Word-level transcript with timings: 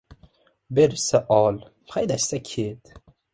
•Berishsa— 0.79 1.21
ol, 1.41 1.59
haydashsa— 1.93 2.41
ket. 2.53 2.93